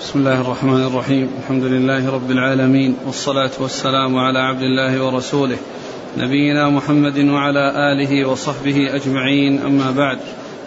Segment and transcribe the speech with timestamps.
[0.00, 1.30] بسم الله الرحمن الرحيم.
[1.42, 5.56] الحمد لله رب العالمين والصلاة والسلام على عبد الله ورسوله
[6.18, 9.62] نبينا محمد وعلى آله وصحبه أجمعين.
[9.62, 10.18] أما بعد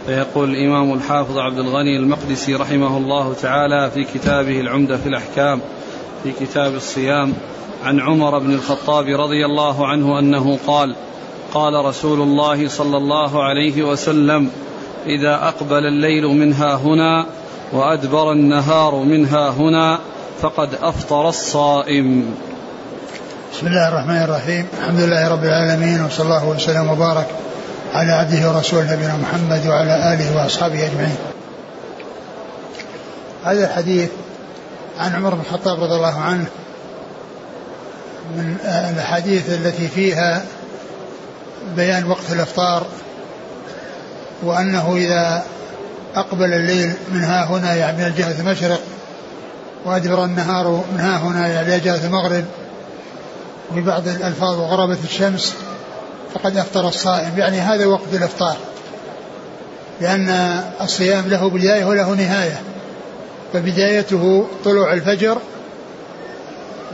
[0.06, 5.62] فيقول الإمام الحافظ عبد الغني المقدسي رحمه الله تعالى في كتابه العمدة في الأحكام
[6.24, 7.34] في كتاب الصيام
[7.84, 10.96] عن عمر بن الخطاب رضي الله عنه أنه قال
[11.54, 14.50] قال رسول الله صلى الله عليه وسلم
[15.06, 17.26] إذا أقبل الليل منها هنا
[17.74, 20.00] وأدبر النهار منها هنا
[20.42, 22.36] فقد أفطر الصائم.
[23.54, 24.68] بسم الله الرحمن الرحيم.
[24.80, 27.28] الحمد لله رب العالمين وصلى الله وسلم وبارك
[27.94, 31.18] على عبده ورسوله نبينا محمد وعلى آله وأصحابه أجمعين.
[33.46, 34.10] هذا الحديث
[35.00, 36.46] عن عمر بن الخطاب رضي الله عنه
[38.36, 38.58] من
[38.94, 40.46] الأحاديث التي فيها
[41.76, 42.86] بيان وقت الإفطار
[44.44, 45.44] وأنه إذا
[46.16, 48.82] أقبل الليل من ها هنا يعني من جهة المشرق
[49.86, 52.46] وأدبر النهار من ها هنا يعني جهة المغرب.
[53.72, 55.56] وفي بعض الألفاظ وغربت الشمس
[56.34, 57.32] فقد أفطر الصائم.
[57.38, 58.58] يعني هذا وقت الإفطار
[60.02, 62.62] لأن الصيام له بداية وله نهاية.
[63.54, 65.38] فبدايته طلوع الفجر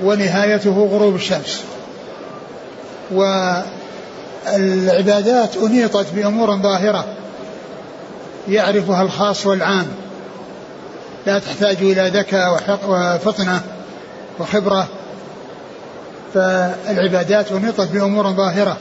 [0.03, 1.61] ونهايته غروب الشمس.
[4.47, 7.05] والعبادات أنيطت بأمور ظاهرة.
[8.47, 9.87] يعرفها الخاص والعام.
[11.27, 13.61] لا تحتاج إلى ذكاء وفطنة
[14.39, 14.87] وخبرة.
[16.33, 18.77] فالعبادات أنيطت بأمور ظاهرة.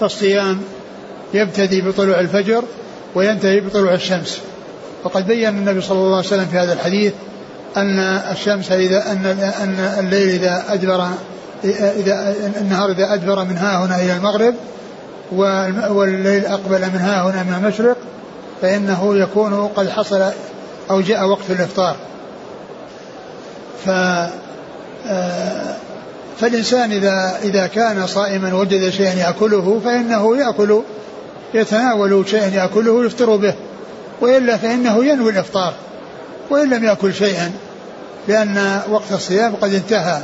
[0.00, 0.60] فالصيام
[1.34, 2.64] يبتدي بطلوع الفجر
[3.14, 4.40] وينتهي بطلوع الشمس.
[5.04, 7.12] وقد بين النبي صلى الله عليه وسلم في هذا الحديث
[7.76, 7.98] أن
[8.32, 9.26] الشمس إذا أن
[9.62, 11.08] أن الليل إذا أدبر
[11.64, 14.54] إذا النهار إذا أدبر من ها هنا إلى المغرب
[15.90, 17.96] والليل أقبل من ها هنا من المشرق
[18.62, 20.30] فإنه يكون قد حصل
[20.90, 21.96] أو جاء وقت الإفطار.
[23.84, 23.90] ف
[26.40, 30.82] فالإنسان إذا إذا كان صائما وجد شيئا يأكله فإنه يأكل
[31.54, 33.54] يتناول شيئا يأكله يفطر به.
[34.20, 35.74] وإلا فإنه ينوي الإفطار
[36.50, 37.52] وإن لم يأكل شيئا
[38.28, 40.22] لأن وقت الصيام قد انتهى.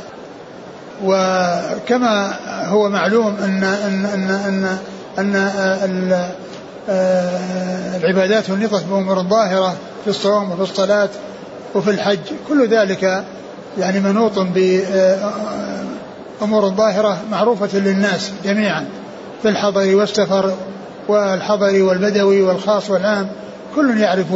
[1.03, 4.77] وكما هو معلوم أن أن أن
[5.19, 5.35] أن,
[5.83, 6.29] أن
[6.89, 11.09] العبادات نطت بأمور ظاهرة في الصوم وفي الصلاة
[11.75, 13.23] وفي الحج كل ذلك
[13.79, 15.49] يعني منوط بأمور
[16.69, 18.85] ظاهرة معروفة للناس جميعا
[19.41, 20.53] في الحضر والسفر
[21.07, 23.27] والحضر والبدوي والخاص والعام
[23.75, 24.27] كل يعرف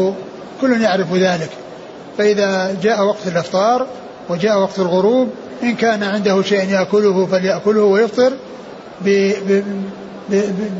[0.61, 1.49] كل يعرف ذلك.
[2.17, 3.87] فإذا جاء وقت الإفطار
[4.29, 5.29] وجاء وقت الغروب
[5.63, 8.31] إن كان عنده شيء يأكله فليأكله ويفطر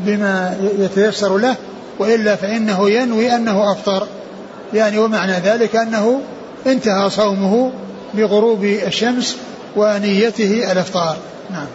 [0.06, 1.56] بما يتيسر له
[1.98, 4.06] وإلا فإنه ينوي أنه أفطر.
[4.74, 6.20] يعني ومعنى ذلك أنه
[6.66, 7.72] انتهى صومه
[8.14, 9.36] بغروب الشمس
[9.76, 11.16] ونيته الإفطار.
[11.50, 11.66] نعم.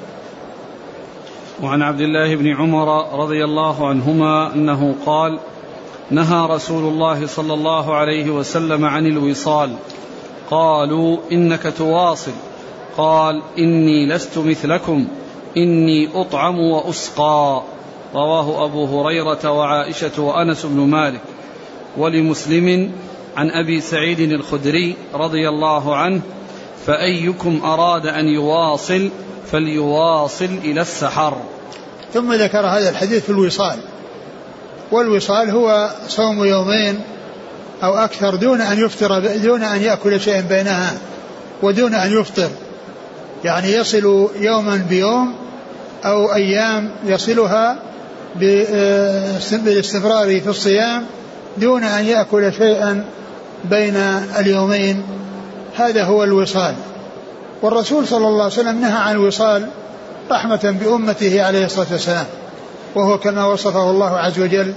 [1.63, 5.39] وعن عبد الله بن عمر رضي الله عنهما أنه قال
[6.11, 9.75] نهى رسول الله صلى الله عليه وسلم عن الوصال.
[10.51, 12.31] قالوا إنك تواصل.
[12.97, 15.07] قال إني لست مثلكم.
[15.57, 17.61] إني أطعم وأسقى.
[18.13, 21.21] رواه أبو هريرة وعائشة وأنس بن مالك.
[21.97, 22.91] ولمسلم
[23.37, 26.21] عن أبي سعيد الخدري رضي الله عنه
[26.85, 29.09] فأيكم أراد أن يواصل
[29.51, 31.37] فليواصل إلى السحر.
[32.13, 33.79] ثم ذكر هذا الحديث في الوصال.
[34.91, 36.99] والوصال هو صوم يومين
[37.83, 40.97] أو أكثر دون أن يفطر دون أن يأكل شيئا بينها
[41.63, 42.49] ودون أن يفطر.
[43.43, 45.35] يعني يصل يوما بيوم
[46.05, 47.77] أو أيام يصلها
[49.39, 51.05] بالاستمرار في الصيام
[51.57, 53.05] دون أن يأكل شيئا
[53.69, 53.95] بين
[54.39, 55.03] اليومين.
[55.75, 56.75] هذا هو الوصال.
[57.61, 59.67] والرسول صلى الله عليه وسلم نهى عن الوصال
[60.31, 62.25] رحمة بأمته عليه الصلاة والسلام
[62.95, 64.73] وهو كما وصفه الله عز وجل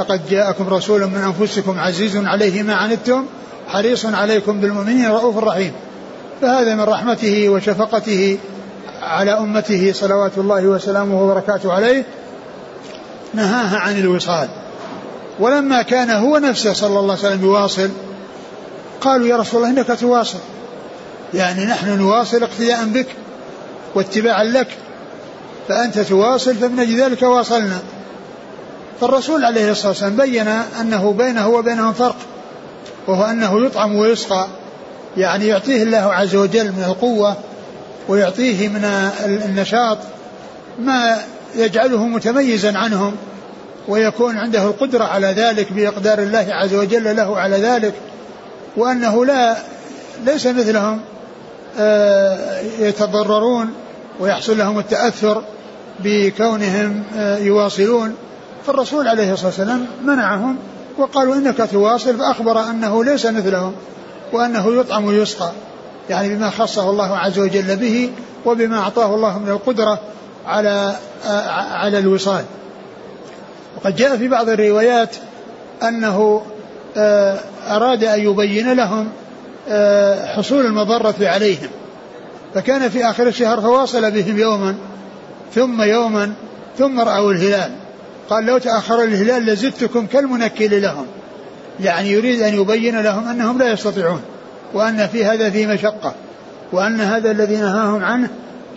[0.00, 3.24] لقد جاءكم رسول من أنفسكم عزيز عليه ما عنتم
[3.68, 5.72] حريص عليكم بالمؤمنين رؤوف رحيم.
[6.40, 8.38] فهذا من رحمته وشفقته
[9.02, 12.04] على أمته صلوات الله وسلامه وبركاته عليه
[13.34, 14.48] نهاها عن الوصال.
[15.40, 17.90] ولما كان هو نفسه صلى الله عليه وسلم يواصل
[19.00, 20.38] قالوا يا رسول الله إنك تواصل.
[21.34, 23.06] يعني نحن نواصل اقتداء بك
[23.94, 24.68] واتباعا لك
[25.68, 27.78] فأنت تواصل فمن أجل ذلك واصلنا.
[29.00, 30.48] فالرسول عليه الصلاة والسلام بين
[30.80, 32.16] أنه بينه وبينهم فرق
[33.06, 34.46] وهو أنه يطعم ويسقى
[35.16, 37.36] يعني يعطيه الله عز وجل من القوة
[38.08, 38.84] ويعطيه من
[39.24, 39.98] النشاط
[40.78, 41.18] ما
[41.56, 43.16] يجعله متميزا عنهم
[43.88, 47.94] ويكون عنده القدرة على ذلك بإقدار الله عز وجل له على ذلك
[48.76, 49.56] وأنه لا
[50.26, 51.00] ليس مثلهم
[51.78, 53.72] آه، يتضررون
[54.20, 55.42] ويحصل لهم التأثر
[56.04, 58.14] بكونهم آه، يواصلون.
[58.66, 60.56] فالرسول عليه الصلاة والسلام منعهم
[60.98, 63.72] وقالوا إنك تواصل فأخبر أنه ليس مثلهم
[64.32, 65.50] وأنه يطعم ويسقى.
[66.10, 68.10] يعني بما خصه الله عز وجل به
[68.46, 70.00] وبما أعطاه الله من القدرة
[70.46, 70.96] على
[71.70, 72.44] على الوصال.
[73.76, 75.16] وقد جاء في بعض الروايات
[75.82, 76.42] أنه
[76.96, 77.38] آه،
[77.70, 79.08] أراد أن يبين لهم
[79.68, 81.68] آه، حصول المضرة عليهم.
[82.54, 84.74] فكان في آخر الشهر فواصل بهم يوما
[85.54, 86.32] ثم يوما
[86.78, 87.70] ثم رأوا الهلال.
[88.30, 91.06] قال لو تأخر الهلال لزدتكم كالمنكل لهم.
[91.80, 94.22] يعني يريد أن يبين لهم أنهم لا يستطيعون.
[94.74, 96.14] وأن في هذا فيه مشقة
[96.72, 98.28] وأن هذا الذي نهاهم عنه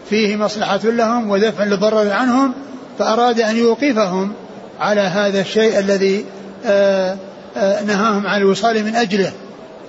[0.09, 2.53] فيه مصلحة لهم ودفع للضرر عنهم
[2.99, 4.33] فأراد أن يوقفهم
[4.79, 6.25] على هذا الشيء الذي
[6.65, 7.17] آه،
[7.57, 9.31] آه، نهاهم عن الوصال من أجله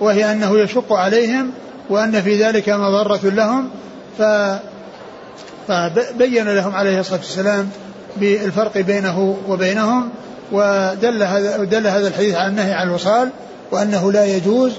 [0.00, 1.50] وهي أنه يشق عليهم
[1.90, 3.68] وأن في ذلك مضرة لهم
[4.18, 4.22] ف
[5.68, 7.70] فبين لهم عليه الصلاة والسلام
[8.16, 10.10] بالفرق بينه وبينهم
[10.52, 13.28] ودل هذا ودل هذا الحديث على النهي عن الوصال
[13.70, 14.72] وأنه لا يجوز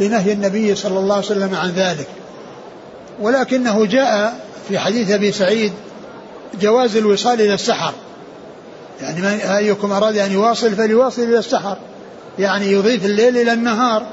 [0.00, 2.06] لنهي النبي صلى الله عليه وسلم عن ذلك.
[3.20, 5.72] ولكنه جاء في حديث أبي سعيد
[6.60, 7.92] جواز الوصال إلى السحر.
[9.00, 11.78] يعني من أيكم أراد أن يواصل فليواصل إلى السحر.
[12.38, 14.06] يعني يضيف الليل إلى النهار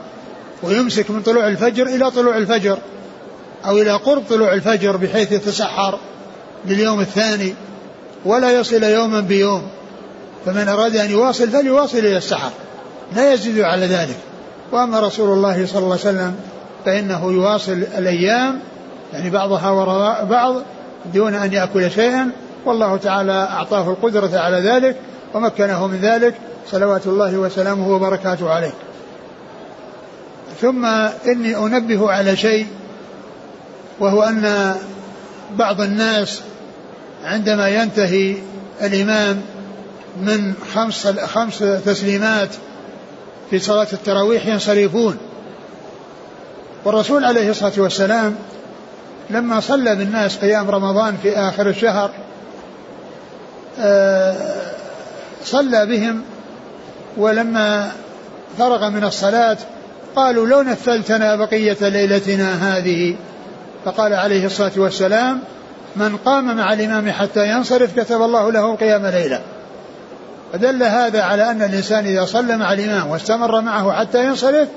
[0.63, 2.78] ويمسك من طلوع الفجر إلى طلوع الفجر
[3.66, 6.00] أو إلى قرب طلوع الفجر بحيث يتسحر
[6.66, 7.54] لليوم الثاني
[8.25, 9.68] ولا يصل يوما بيوم.
[10.45, 12.51] فمن أراد أن يواصل فليواصل إلى السحر.
[13.16, 14.18] لا يزيد على ذلك.
[14.71, 16.35] وأما رسول الله صلى الله عليه وسلم
[16.85, 18.59] فإنه يواصل الأيام
[19.13, 20.56] يعني بعضها وراء بعض
[21.13, 22.31] دون أن يأكل شيئا.
[22.65, 24.95] والله تعالى أعطاه القدرة على ذلك
[25.33, 26.35] ومكنه من ذلك
[26.71, 28.73] صلوات الله وسلامه وبركاته عليه.
[30.62, 30.85] ثم
[31.25, 32.68] إني أنبه على شيء
[34.00, 34.75] وهو أن
[35.57, 36.41] بعض الناس
[37.23, 38.35] عندما ينتهي
[38.81, 39.41] الإمام
[40.21, 42.50] من خمس خمس تسليمات
[43.51, 45.18] في صلاة التراويح ينصرفون.
[46.86, 48.36] والرسول عليه الصلاة والسلام
[49.30, 52.12] لما صلى بالناس قيام رمضان في آخر الشهر
[53.80, 54.36] آه،
[55.44, 56.21] صلى بهم
[57.18, 57.92] ولما
[58.57, 59.57] فرغ من الصلاة
[60.15, 63.15] قالوا لو نفلتنا بقية ليلتنا هذه.
[63.86, 65.39] فقال عليه الصلاة والسلام
[65.95, 69.42] من قام مع الإمام حتى ينصرف كتب الله له قيام ليلة.
[70.53, 74.68] فدل هذا على أن الإنسان إذا صلى مع الإمام واستمر معه حتى ينصرف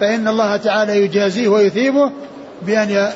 [0.00, 2.10] فإن الله تعالى يجازيه ويثيبه
[2.62, 3.12] بأن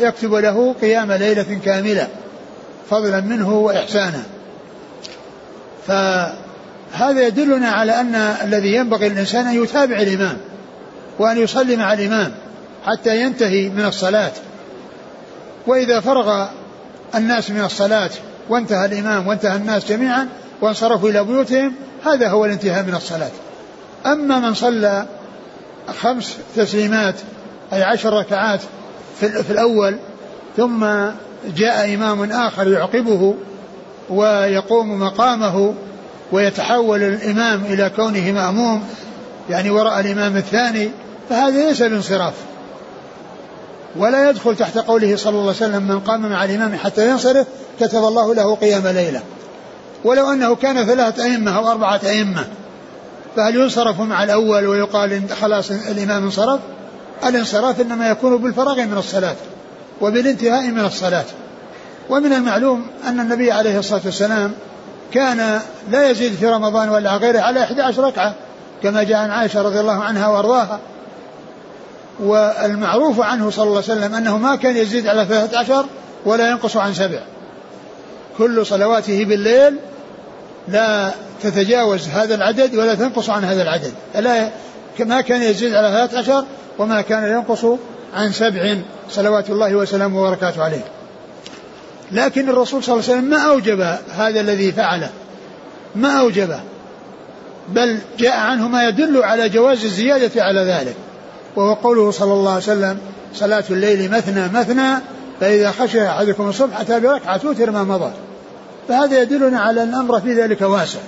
[0.00, 2.08] يكتب له قيام ليلة كاملة
[2.90, 4.22] فضلا منه وإحسانا
[5.86, 10.36] فهذا يدلنا على أن الذي ينبغي للإنسان أن يتابع الإمام
[11.18, 12.32] وأن يصلي مع الإمام
[12.86, 14.32] حتى ينتهي من الصلاة.
[15.66, 16.46] وإذا فرغ
[17.14, 18.10] الناس من الصلاة
[18.48, 20.28] وانتهى الإمام وانتهى الناس جميعا
[20.60, 21.72] وانصرفوا إلى بيوتهم
[22.04, 23.30] هذا هو الانتهاء من الصلاة.
[24.06, 25.06] أما من صلى
[26.00, 27.14] خمس تسليمات
[27.72, 28.60] أي عشر ركعات
[29.20, 29.98] في الأول
[30.56, 30.86] ثم
[31.56, 33.34] جاء إمام آخر يعقبه
[34.10, 35.74] ويقوم مقامه
[36.32, 38.84] ويتحول الإمام إلى كونه مأموم
[39.50, 40.90] يعني وراء الإمام الثاني
[41.30, 42.34] فهذا ليس بانصراف
[43.96, 47.46] ولا يدخل تحت قوله صلى الله عليه وسلم من قام مع الإمام حتى ينصرف
[47.80, 49.22] كتب الله له قيام ليلة.
[50.04, 52.44] ولو أنه كان ثلاثة أئمة أو أربعة أئمة
[53.36, 56.60] فهل ينصرف مع الأول ويقال خلاص الإمام انصرف؟
[57.26, 59.36] الانصراف إنما يكون بالفراغ من الصلاة
[60.00, 61.24] وبالانتهاء من الصلاة.
[62.10, 64.52] ومن المعلوم أن النبي عليه الصلاة والسلام
[65.12, 68.34] كان لا يزيد في رمضان ولا غيره على 11 ركعة
[68.82, 70.80] كما جاء عن عائشة رضي الله عنها وأرضاها.
[72.20, 75.84] والمعروف عنه صلى الله عليه وسلم أنه ما كان يزيد على 13
[76.24, 77.20] ولا ينقص عن سبع.
[78.38, 79.76] كل صلواته بالليل
[80.68, 83.92] لا تتجاوز هذا العدد ولا تنقص عن هذا العدد.
[84.14, 84.50] لا
[85.00, 86.44] ما كان يزيد على 13
[86.78, 87.64] وما كان ينقص
[88.14, 88.76] عن سبع
[89.10, 90.84] صلوات الله وسلامه وبركاته عليه.
[92.12, 93.80] لكن الرسول صلى الله عليه وسلم ما أوجب
[94.16, 95.10] هذا الذي فعله
[95.94, 96.60] ما أوجبه
[97.68, 100.94] بل جاء عنه ما يدل على جواز الزيادة على ذلك.
[101.56, 102.98] وهو قوله صلى الله عليه وسلم
[103.34, 105.02] صلاة الليل مثنى مثنى
[105.40, 108.12] فإذا خشي أحدكم الصبح أتى بركعة توتر ما مضى.
[108.88, 110.98] فهذا يدلنا على أن الأمر في ذلك واسع.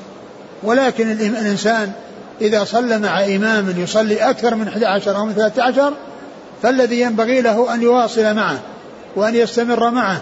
[0.62, 1.92] ولكن الإنسان
[2.40, 5.92] إذا صلى مع إمام يصلي أكثر من 11 أو من 13
[6.62, 8.58] فالذي ينبغي له أن يواصل معه
[9.16, 10.20] وأن يستمر معه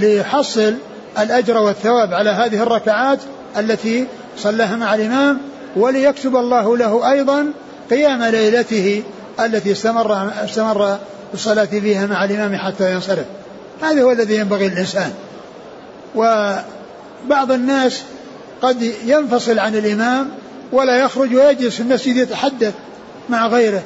[0.00, 0.74] ليحصل
[1.18, 3.18] الأجر والثواب على هذه الركعات
[3.58, 4.06] التي
[4.38, 5.38] صلىها مع الإمام
[5.76, 7.52] وليكتب الله له أيضا
[7.90, 9.02] قيام ليلته
[9.40, 10.98] التي استمر استمر
[11.34, 13.24] الصلاة فيها مع الإمام حتى ينصرف.
[13.82, 15.12] هذا هو الذي ينبغي للإنسان.
[16.16, 18.02] وبعض الناس
[18.62, 20.28] قد ينفصل عن الإمام
[20.72, 22.74] ولا يخرج ويجلس في المسجد يتحدث
[23.28, 23.82] مع غيره.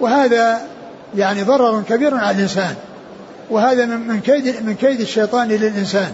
[0.00, 0.60] وهذا
[1.16, 2.74] يعني ضرر كبير على الإنسان.
[3.50, 6.12] وهذا من كيد من كيد الشيطان للإنسان.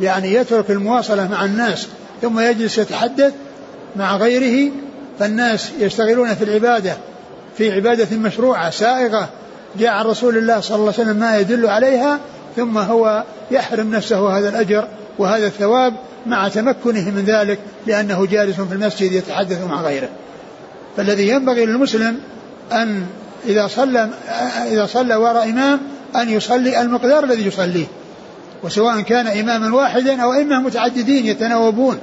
[0.00, 1.86] يعني يترك المواصلة مع الناس
[2.22, 3.32] ثم يجلس يتحدث
[3.96, 4.72] مع غيره
[5.18, 6.96] فالناس يشتغلون في العبادة
[7.58, 9.28] في عبادة مشروعة سائغة.
[9.78, 12.18] جاء عن رسول الله صلى الله عليه وسلم ما يدل عليها
[12.56, 15.94] ثم هو يحرم نفسه هذا الأجر وهذا الثواب
[16.26, 20.08] مع تمكنه من ذلك لأنه جالس في المسجد يتحدث مع غيره.
[20.96, 22.20] فالذي ينبغي للمسلم
[22.72, 23.06] أن
[23.46, 24.10] إذا صلى
[24.70, 25.80] إذا صلى وراء إمام
[26.16, 27.86] أن يصلي المقدار الذي يصليه.
[28.62, 31.98] وسواء كان إماما واحدا أو إمام متعددين يتناوبون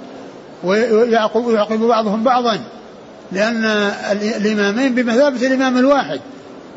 [0.64, 2.60] ويعقب يعقب بعضهم بعضا.
[3.32, 3.66] لأن
[4.12, 6.20] الإمامين بمثابة الإمام الواحد.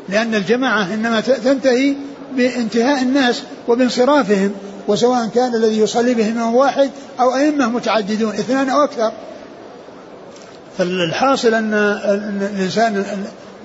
[0.09, 1.93] لأن الجماعة إنما تنتهي
[2.35, 4.51] بانتهاء الناس وبانصرافهم
[4.87, 9.11] وسواء كان الذي يصلي به إمام واحد أو أئمة متعددون اثنان أو أكثر.
[10.77, 11.73] فالحاصل أن
[12.53, 13.05] الإنسان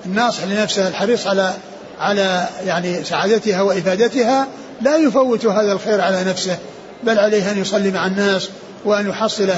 [0.05, 1.53] الناصح لنفسه الحريص على
[1.99, 4.47] على يعني سعادتها وإفادتها
[4.81, 6.57] لا يفوت هذا الخير على نفسه
[7.03, 8.49] بل عليه أن يصلي مع الناس
[8.85, 9.49] وأن يحصل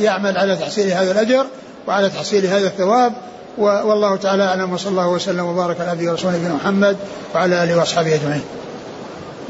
[0.00, 1.46] يعمل على تحصيل هذا الأجر
[1.88, 3.12] وعلى تحصيل هذا الثواب
[3.58, 6.96] والله تعالى أعلم وصلى الله وسلم وبارك على نبينا ورسوله نبينا محمد
[7.34, 8.42] وعلى آله وأصحابه أجمعين.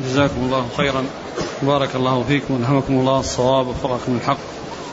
[0.08, 1.04] جزاكم الله خيرا.
[1.62, 3.20] بارك الله فيكم والهمكم الله.
[3.20, 4.38] الصواب وفقكم الحق.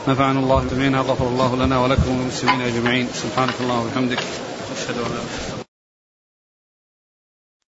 [0.08, 3.08] نفعنا الله جميعا غفر الله لنا ولكم وللمسلمين أجمعين.
[3.14, 4.18] سبحانك اللهم وبحمدك.
[4.76, 5.53] أشهد أن لا إله إلا أنت.